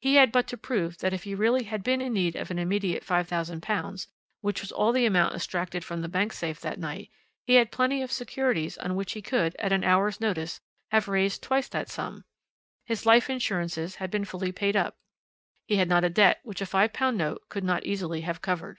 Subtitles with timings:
[0.00, 2.58] "He had but to prove that if he really had been in need of an
[2.58, 4.08] immediate £5000
[4.40, 7.08] which was all the amount extracted from the bank safe that night
[7.46, 11.40] he had plenty of securities on which he could, at an hour's notice, have raised
[11.40, 12.24] twice that sum.
[12.84, 14.98] His life insurances had been fully paid up;
[15.68, 18.78] he had not a debt which a £5 note could not easily have covered.